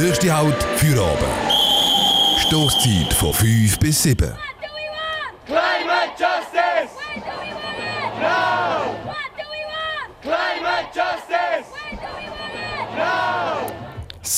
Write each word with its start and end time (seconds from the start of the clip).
nächste 0.00 0.36
Halt 0.36 0.62
für 0.76 1.02
oben. 1.02 1.32
Stoßzeit 2.38 3.12
von 3.12 3.32
5 3.32 3.78
bis 3.78 4.02
7. 4.02 4.47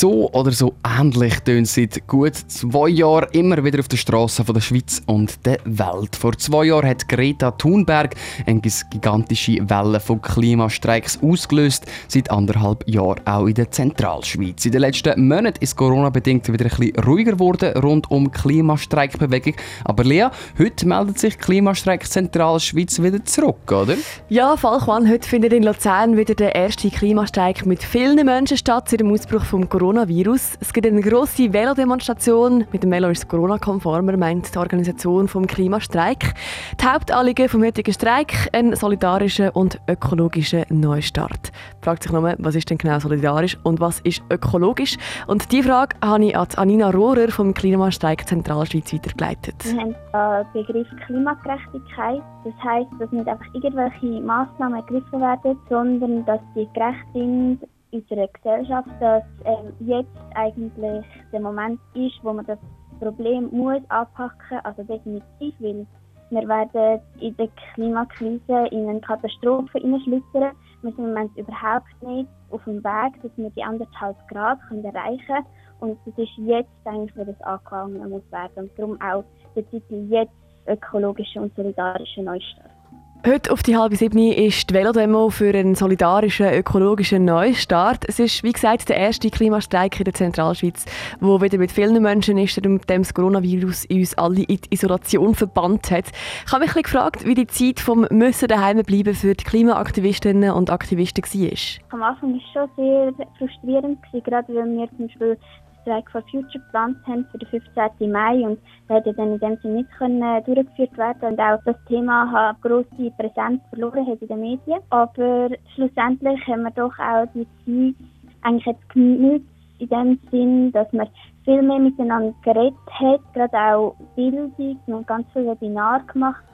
So 0.01 0.31
oder 0.33 0.51
so 0.51 0.73
ähnlich 0.83 1.41
tönt 1.41 1.69
seit 1.69 2.09
gut 2.09 2.35
zwei 2.35 2.89
Jahren 2.89 3.29
immer 3.33 3.63
wieder 3.63 3.81
auf 3.81 3.89
den 3.89 3.99
Straßen 3.99 4.47
der 4.47 4.63
Schweiz 4.63 5.03
und 5.05 5.45
der 5.45 5.59
Welt. 5.67 6.17
Vor 6.17 6.39
zwei 6.39 6.65
Jahren 6.65 6.89
hat 6.89 7.07
Greta 7.07 7.51
Thunberg 7.51 8.15
eine 8.47 8.63
gigantische 8.63 9.59
Welle 9.69 10.01
von 10.01 10.23
Klimastreiks 10.23 11.19
ausgelöst, 11.23 11.85
seit 12.09 12.31
anderthalb 12.31 12.89
Jahren 12.89 13.21
auch 13.27 13.45
in 13.45 13.53
der 13.53 13.71
Zentralschweiz. 13.71 14.65
In 14.65 14.73
den 14.73 14.81
letzten 14.81 15.29
Monaten 15.29 15.63
ist 15.63 15.77
Corona-bedingt 15.77 16.51
wieder 16.51 16.65
ein 16.65 16.71
bisschen 16.71 17.05
ruhiger 17.05 17.33
geworden 17.33 17.77
rund 17.77 18.11
um 18.11 18.33
Klimastreikbewegung. 18.33 19.57
Aber 19.85 20.05
Lea, 20.05 20.29
heute 20.59 20.89
meldet 20.89 21.19
sich 21.19 21.37
Klimastreik 21.37 22.07
Zentralschweiz 22.07 23.03
wieder 23.03 23.23
zurück, 23.27 23.71
oder? 23.71 23.97
Ja, 24.31 24.57
Falkwan, 24.57 25.11
heute 25.11 25.29
findet 25.29 25.53
in 25.53 25.63
Luzern 25.63 26.17
wieder 26.17 26.35
der 26.35 26.55
erste 26.55 26.89
Klimastreik 26.89 27.67
mit 27.67 27.83
vielen 27.83 28.25
Menschen 28.25 28.57
statt 28.57 28.89
seit 28.89 29.01
dem 29.01 29.13
Ausbruch 29.13 29.43
des 29.43 29.53
Coronavirus. 29.91 30.57
Es 30.61 30.73
gibt 30.73 30.87
eine 30.87 31.01
grosse 31.01 31.53
Velodemonstration. 31.53 32.65
Mit 32.71 32.85
dem 32.85 32.93
Velo 32.93 33.09
ist 33.09 33.29
Corona-konformer, 33.29 34.17
meint 34.17 34.55
die 34.55 34.59
Organisation 34.59 35.27
vom 35.27 35.49
Klimastreik. 35.49 36.35
Die 36.81 36.87
Hauptanliegen 36.87 37.49
vom 37.49 37.65
heutigen 37.65 37.93
Streik 37.93 38.33
ein 38.53 38.77
solidarischer 38.77 39.57
und 39.57 39.81
ökologischer 39.89 40.65
Neustart. 40.69 41.51
Fragt 41.83 42.05
sich 42.05 42.13
nur, 42.13 42.37
was 42.39 42.55
ist 42.55 42.71
denn 42.71 42.79
genau 42.79 43.01
solidarisch 43.01 43.59
und 43.65 43.81
was 43.81 43.99
ist 44.03 44.23
ökologisch? 44.31 44.97
Und 45.27 45.51
diese 45.51 45.65
Frage 45.65 45.97
habe 46.01 46.25
ich 46.25 46.37
an 46.37 46.47
Anina 46.55 46.91
Rohrer 46.91 47.33
vom 47.33 47.53
Klimastreik 47.53 48.29
Zentralschweiz 48.29 48.93
weitergeleitet. 48.93 49.57
Wir 49.65 49.81
haben 49.81 50.47
den 50.55 50.67
Begriff 50.67 50.87
Klimagerechtigkeit. 51.05 52.23
Das 52.45 52.55
heisst, 52.63 52.91
dass 53.01 53.11
nicht 53.11 53.27
einfach 53.27 53.55
irgendwelche 53.55 54.21
Massnahmen 54.21 54.77
ergriffen 54.77 55.21
werden, 55.21 55.59
sondern 55.69 56.25
dass 56.27 56.41
sie 56.55 56.69
gerecht 56.75 57.07
sind 57.13 57.59
unserer 57.93 58.29
Gesellschaft, 58.29 58.89
dass 59.01 59.25
ähm, 59.45 59.73
jetzt 59.81 60.09
eigentlich 60.35 61.05
der 61.33 61.41
Moment 61.41 61.81
ist, 61.95 62.19
wo 62.23 62.33
man 62.33 62.47
das 62.47 62.59
Problem 63.01 63.49
muss 63.51 63.83
anpacken, 63.89 64.59
also 64.65 64.83
definitiv, 64.83 65.55
weil 65.59 65.87
wir 66.31 66.49
werden 66.49 67.01
in 67.21 67.37
der 67.37 67.49
Klimakrise 67.75 68.67
in 68.71 68.89
eine 68.89 69.01
Katastrophe 69.01 69.79
hineinschlittern. 69.79 70.53
Wir 70.83 70.93
sind 70.93 70.99
im 70.99 71.09
Moment 71.09 71.37
überhaupt 71.37 72.03
nicht 72.03 72.29
auf 72.51 72.63
dem 72.65 72.85
Weg, 72.85 73.23
dass 73.23 73.33
wir 73.37 73.51
die 73.51 73.63
anderthalb 73.65 74.17
Grad 74.29 74.61
können 74.69 74.85
erreichen 74.85 75.27
können. 75.27 75.47
Und 75.81 75.99
es 76.07 76.19
ist 76.19 76.37
jetzt 76.37 76.71
eigentlich, 76.85 77.17
wo 77.17 77.25
das 77.25 77.41
angefangen 77.41 78.09
muss 78.09 78.23
werden. 78.31 78.51
Und 78.57 78.79
darum 78.79 79.01
auch 79.01 79.25
der 79.57 79.69
Titel 79.71 80.07
jetzt 80.09 80.33
ökologische 80.67 81.41
und 81.41 81.55
solidarische 81.57 82.23
Neustart. 82.23 82.80
Heute 83.27 83.53
auf 83.53 83.63
die 83.63 83.77
halbe 83.77 83.97
sieben 83.97 84.33
ist 84.33 84.71
die 84.71 84.75
Velodemo 84.75 85.29
für 85.29 85.55
einen 85.55 85.75
solidarischen, 85.75 86.55
ökologischen 86.55 87.27
Neustart. 87.27 88.09
Es 88.09 88.19
ist, 88.19 88.43
wie 88.43 88.53
gesagt, 88.53 88.89
der 88.89 88.97
erste 88.97 89.29
Klimastreik 89.29 90.01
in 90.01 90.05
der 90.05 90.15
Zentralschweiz, 90.15 90.87
wo 91.21 91.39
wieder 91.43 91.59
mit 91.59 91.71
vielen 91.71 92.03
Menschen 92.03 92.39
ist, 92.39 92.65
dem 92.65 92.81
das 92.87 93.13
Coronavirus 93.13 93.85
uns 93.91 94.17
alle 94.17 94.45
in 94.45 94.61
Isolation 94.71 95.35
verbannt 95.35 95.91
hat. 95.91 96.07
Ich 96.47 96.51
habe 96.51 96.65
mich 96.65 96.73
gefragt, 96.73 97.27
wie 97.27 97.35
die 97.35 97.47
Zeit 97.47 97.79
vom 97.79 98.07
Müssen 98.11 98.49
daheim 98.49 98.83
bleiben 98.85 99.15
für 99.15 99.35
die 99.35 99.45
Klimaaktivistinnen 99.45 100.53
und 100.53 100.71
Aktivisten 100.71 101.23
war. 101.23 101.91
Am 101.91 102.03
Anfang 102.03 102.33
war 102.33 102.39
es 102.39 102.53
schon 102.55 102.71
sehr 102.77 103.27
frustrierend, 103.37 103.99
gerade 104.25 104.49
weil 104.55 104.65
wir 104.65 104.89
zum 104.97 105.07
Beispiel 105.07 105.39
Strike 105.83 106.11
for 106.11 106.23
Future 106.31 106.53
geplant 106.53 106.97
haben 107.07 107.27
für 107.31 107.39
den 107.39 107.49
15. 107.49 108.11
Mai 108.11 108.41
und 108.47 108.59
der 108.89 108.97
hat 108.97 109.07
ja 109.07 109.13
dann 109.13 109.35
in 109.35 109.39
dem 109.39 109.57
Sinne 109.59 109.75
nicht 109.75 109.91
können 109.99 110.45
durchgeführt 110.45 110.97
werden 110.97 111.33
und 111.33 111.41
auch 111.41 111.61
das 111.65 111.77
Thema 111.87 112.31
hat 112.31 112.61
grosse 112.63 113.11
Präsenz 113.19 113.61
verloren 113.71 114.07
hat 114.07 114.21
in 114.23 114.29
den 114.29 114.41
Medien. 114.41 114.81
Aber 114.91 115.49
schlussendlich 115.75 116.47
haben 116.47 116.63
wir 116.63 116.71
doch 116.73 116.99
auch 116.99 117.27
die 117.35 117.47
Zeit 117.65 118.07
eigentlich 118.43 118.67
jetzt 118.67 118.89
genutzt 118.91 119.47
in 119.79 119.89
dem 119.89 120.21
Sinn, 120.31 120.73
dass 120.73 120.93
man 120.93 121.09
viel 121.45 121.63
mehr 121.63 121.79
miteinander 121.79 122.35
geredet 122.43 122.75
hat, 122.91 123.21
gerade 123.33 123.57
auch 123.57 123.97
Bildung, 124.15 124.53
wir 124.57 124.77
haben 124.95 125.07
ganz 125.07 125.27
viele 125.33 125.53
Webinare 125.53 126.05
gemacht 126.05 126.45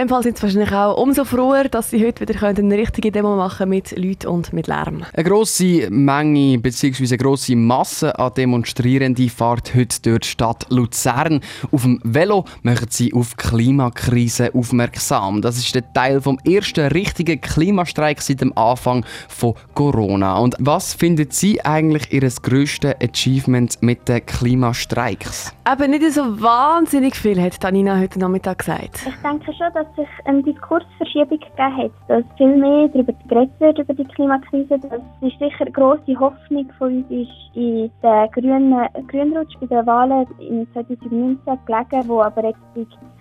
dem 0.00 0.08
Fall 0.08 0.22
sind 0.22 0.38
sie 0.38 0.42
wahrscheinlich 0.44 0.72
auch 0.72 0.96
umso 0.96 1.24
froher, 1.24 1.64
dass 1.64 1.90
sie 1.90 2.04
heute 2.04 2.26
wieder 2.26 2.42
eine 2.42 2.78
richtige 2.78 3.12
Demo 3.12 3.36
machen 3.36 3.68
mit 3.68 3.96
Leuten 3.98 4.28
und 4.28 4.52
mit 4.52 4.66
Lärm. 4.66 5.04
Eine 5.12 5.28
grosse 5.28 5.90
Menge 5.90 6.58
bzw. 6.58 7.04
eine 7.06 7.18
grosse 7.18 7.54
Masse 7.54 8.18
an 8.18 8.32
Demonstrierenden 8.32 9.28
fährt 9.28 9.74
heute 9.74 10.00
durch 10.02 10.20
die 10.20 10.28
Stadt 10.28 10.66
Luzern. 10.70 11.40
Auf 11.70 11.82
dem 11.82 12.00
Velo 12.02 12.46
machen 12.62 12.86
sie 12.88 13.12
auf 13.12 13.34
die 13.34 13.48
Klimakrise 13.48 14.54
aufmerksam. 14.54 15.42
Das 15.42 15.58
ist 15.58 15.74
der 15.74 15.92
Teil 15.92 16.22
vom 16.22 16.38
ersten 16.44 16.86
richtigen 16.86 17.40
Klimastreik 17.40 18.22
seit 18.22 18.40
dem 18.40 18.56
Anfang 18.56 19.04
von 19.28 19.54
Corona. 19.74 20.38
Und 20.38 20.56
was 20.58 20.94
findet 20.94 21.34
Sie 21.34 21.62
eigentlich 21.62 22.10
Ihr 22.12 22.26
grösstes 22.42 22.94
Achievement 23.02 23.82
mit 23.82 24.08
den 24.08 24.24
Klimastreiks? 24.24 25.52
Eben 25.70 25.90
nicht 25.90 26.10
so 26.12 26.40
wahnsinnig 26.40 27.16
viel, 27.16 27.40
hat 27.40 27.62
Danina 27.62 27.98
heute 27.98 28.18
Nachmittag 28.18 28.58
gesagt. 28.58 29.00
Ich 29.06 29.14
denke 29.22 29.52
schon, 29.52 29.72
dass 29.74 29.89
sich 29.96 30.08
eine 30.24 30.42
Diskursverschiebung 30.42 31.38
gegeben 31.38 31.76
hat, 31.76 31.90
dass 32.08 32.24
viel 32.36 32.56
mehr 32.56 32.88
darüber 32.88 33.12
geredet 33.28 33.60
wird, 33.60 33.78
über 33.78 33.94
die 33.94 34.04
Klimakrise. 34.04 34.78
Das 34.78 35.00
ist 35.20 35.38
sicher 35.38 35.60
eine 35.62 35.72
grosse 35.72 36.18
Hoffnung 36.18 36.70
von 36.78 37.04
uns 37.04 37.10
ist 37.10 37.30
in 37.54 37.90
der 38.02 38.28
grünen 38.28 38.86
Grünrutsch 39.08 39.56
bei 39.60 39.66
den 39.66 39.86
Wahlen 39.86 40.26
in 40.38 40.66
2019 40.72 41.58
gelegen, 41.66 42.08
wo 42.08 42.22
aber 42.22 42.44
jetzt 42.44 42.60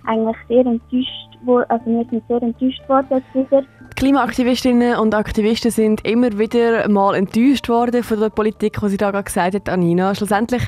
eigentlich 0.09 0.37
sehr 0.47 0.65
enttäuscht 0.65 1.29
also 1.47 1.85
wir 1.85 2.05
sind 2.09 2.23
sehr 2.27 2.41
enttäuscht 2.41 2.89
worden 2.89 3.23
wieder. 3.33 3.61
Die 3.61 3.95
Klimaaktivistinnen 3.95 4.97
und 4.97 5.15
Aktivisten 5.15 5.71
sind 5.71 6.05
immer 6.05 6.37
wieder 6.37 6.87
mal 6.89 7.15
enttäuscht 7.15 7.69
worden 7.69 8.03
von 8.03 8.19
der 8.19 8.29
Politik, 8.29 8.81
was 8.81 8.91
sie 8.91 8.97
da 8.97 9.11
gerade 9.11 9.23
gesagt 9.25 9.55
hat, 9.55 9.69
Anina. 9.69 10.13
Schlussendlich 10.15 10.63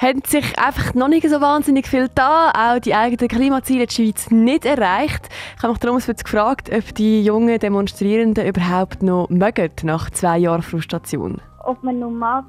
haben 0.00 0.22
sich 0.26 0.58
einfach 0.58 0.94
noch 0.94 1.08
nicht 1.08 1.28
so 1.28 1.40
wahnsinnig 1.40 1.86
viel 1.86 2.08
da, 2.14 2.50
auch 2.50 2.78
die 2.78 2.94
eigenen 2.94 3.28
Klimaziele 3.28 3.86
der 3.86 3.92
Schweiz 3.92 4.30
nicht 4.30 4.64
erreicht. 4.64 5.28
Ich 5.56 5.62
habe 5.62 5.72
mich 5.72 5.80
darum 5.80 5.98
gefragt, 5.98 6.70
ob 6.72 6.94
die 6.94 7.22
jungen 7.22 7.58
Demonstrierenden 7.58 8.46
überhaupt 8.46 9.02
noch 9.02 9.28
mögen 9.30 9.72
nach 9.82 10.10
zwei 10.10 10.38
Jahren 10.38 10.62
Frustration. 10.62 11.40
Ob 11.64 11.82
man 11.82 11.98
noch 11.98 12.10
mag, 12.10 12.44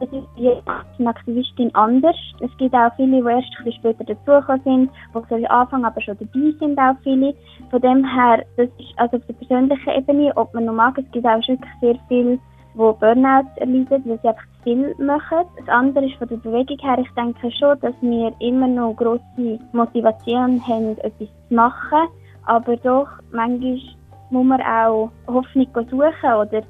das 0.00 0.08
ist 0.12 0.28
jetzt 0.36 0.62
eine 0.66 1.08
Aktivistin 1.08 1.74
anders. 1.74 2.16
Es 2.40 2.50
gibt 2.58 2.74
auch 2.74 2.94
viele, 2.96 3.20
die 3.20 3.28
erst 3.28 3.48
ein 3.58 3.64
bisschen 3.64 3.80
später 3.80 4.04
dazugekommen 4.04 4.62
sind, 4.64 4.90
die 5.14 5.28
von 5.28 5.46
Anfang 5.46 5.84
aber 5.84 6.00
schon 6.00 6.16
dabei 6.18 6.52
sind, 6.58 6.78
auch 6.78 6.96
viele. 7.02 7.34
Von 7.70 7.80
dem 7.80 8.04
her, 8.04 8.44
das 8.56 8.68
ist 8.78 8.92
also 8.96 9.16
auf 9.16 9.22
der 9.26 9.34
persönlichen 9.34 9.90
Ebene, 9.90 10.36
ob 10.36 10.54
man 10.54 10.66
noch 10.66 10.74
mag, 10.74 10.98
es 10.98 11.10
gibt 11.10 11.26
auch 11.26 11.36
wirklich 11.48 11.58
sehr 11.80 11.96
viele, 12.08 12.38
die 12.74 12.78
Burnout 12.78 13.48
erleiden, 13.56 13.88
weil 13.88 14.18
sie 14.22 14.28
einfach 14.28 14.42
zu 14.42 14.62
viel 14.62 14.94
machen. 14.98 15.44
Das 15.58 15.68
andere 15.68 16.06
ist 16.06 16.16
von 16.16 16.28
der 16.28 16.36
Bewegung 16.36 16.78
her, 16.78 16.98
ich 16.98 17.10
denke 17.16 17.50
schon, 17.50 17.80
dass 17.80 17.94
wir 18.00 18.32
immer 18.40 18.68
noch 18.68 18.94
grosse 18.94 19.58
Motivation 19.72 20.64
haben, 20.66 20.96
etwas 20.98 21.28
zu 21.48 21.54
machen. 21.54 22.08
Aber 22.46 22.76
doch, 22.76 23.08
manchmal 23.32 23.78
muss 24.30 24.46
man 24.46 24.60
auch 24.62 25.10
Hoffnung 25.26 25.66
suchen 25.74 26.00
oder 26.00 26.62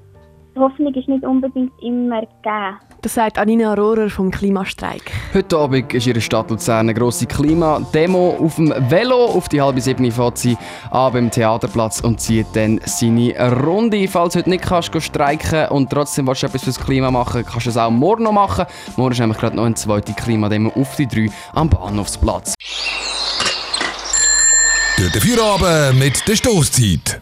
Hoffnung 0.56 0.94
ist 0.94 1.08
nicht 1.08 1.24
unbedingt 1.24 1.72
immer 1.82 2.20
gegeben. 2.20 2.78
Das 3.00 3.14
sagt 3.14 3.38
Anina 3.38 3.74
Rohrer 3.74 4.10
vom 4.10 4.32
Klimastreik. 4.32 5.12
Heute 5.32 5.56
Abend 5.56 5.94
ist 5.94 6.08
in 6.08 6.14
der 6.14 6.20
Stadt 6.20 6.50
Luzern 6.50 6.80
eine 6.80 6.94
grosse 6.94 7.26
Klimademo 7.26 8.36
auf 8.40 8.56
dem 8.56 8.74
Velo. 8.90 9.26
Auf 9.26 9.48
die 9.48 9.62
halbe 9.62 9.80
sieben 9.80 10.10
fährt 10.10 10.36
sie 10.36 10.56
an 10.90 11.12
beim 11.12 11.30
Theaterplatz 11.30 12.00
und 12.00 12.20
zieht 12.20 12.48
dann 12.54 12.80
seine 12.86 13.34
Runde. 13.64 14.08
Falls 14.08 14.32
du 14.32 14.40
heute 14.40 14.50
nicht 14.50 14.64
kannst 14.64 15.00
streiken 15.00 15.68
und 15.68 15.90
trotzdem 15.90 16.26
willst 16.26 16.42
du 16.42 16.48
etwas 16.48 16.64
fürs 16.64 16.80
Klima 16.80 17.12
machen, 17.12 17.44
kannst 17.44 17.66
du 17.66 17.70
es 17.70 17.76
auch 17.76 17.90
morgen 17.90 18.24
noch 18.24 18.32
machen. 18.32 18.66
Morgen 18.96 19.12
ist 19.12 19.20
nämlich 19.20 19.38
gerade 19.38 19.54
noch 19.54 19.64
eine 19.64 19.76
zweite 19.76 20.12
Klimademo 20.12 20.72
auf 20.74 20.96
die 20.96 21.06
drei 21.06 21.30
am 21.54 21.70
Bahnhofsplatz. 21.70 22.54
Durch 24.96 25.12
den 25.12 25.22
Feierabend 25.22 26.00
mit 26.00 26.26
der 26.26 26.34
Stoßzeit. 26.34 27.20